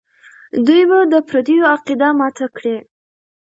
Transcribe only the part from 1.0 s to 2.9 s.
د پردیو عقیده ماته کړي.